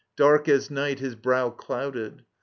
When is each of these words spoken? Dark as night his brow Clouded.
Dark 0.17 0.49
as 0.49 0.71
night 0.71 0.97
his 0.97 1.13
brow 1.13 1.51
Clouded. 1.51 2.25